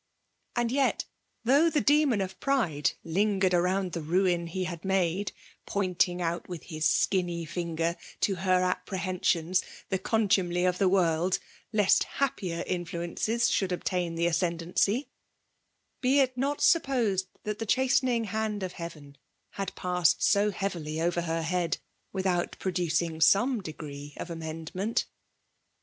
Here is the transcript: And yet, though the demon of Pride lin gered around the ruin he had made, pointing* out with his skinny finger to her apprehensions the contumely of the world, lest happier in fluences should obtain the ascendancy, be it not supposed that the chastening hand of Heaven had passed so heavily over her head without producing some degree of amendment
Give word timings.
And 0.55 0.71
yet, 0.71 1.05
though 1.43 1.69
the 1.69 1.79
demon 1.79 2.21
of 2.21 2.39
Pride 2.39 2.93
lin 3.03 3.39
gered 3.39 3.53
around 3.53 3.91
the 3.91 4.01
ruin 4.01 4.47
he 4.47 4.63
had 4.63 4.83
made, 4.83 5.31
pointing* 5.67 6.23
out 6.23 6.49
with 6.49 6.63
his 6.63 6.89
skinny 6.89 7.45
finger 7.45 7.95
to 8.21 8.33
her 8.37 8.63
apprehensions 8.63 9.61
the 9.89 9.99
contumely 9.99 10.65
of 10.65 10.79
the 10.79 10.89
world, 10.89 11.37
lest 11.71 12.05
happier 12.05 12.61
in 12.61 12.83
fluences 12.83 13.51
should 13.53 13.71
obtain 13.71 14.15
the 14.15 14.25
ascendancy, 14.25 15.11
be 16.01 16.19
it 16.19 16.35
not 16.35 16.61
supposed 16.61 17.27
that 17.43 17.59
the 17.59 17.67
chastening 17.67 18.23
hand 18.23 18.63
of 18.63 18.71
Heaven 18.73 19.19
had 19.51 19.75
passed 19.75 20.23
so 20.23 20.49
heavily 20.49 20.99
over 20.99 21.21
her 21.21 21.43
head 21.43 21.77
without 22.11 22.57
producing 22.57 23.21
some 23.21 23.61
degree 23.61 24.15
of 24.17 24.31
amendment 24.31 25.05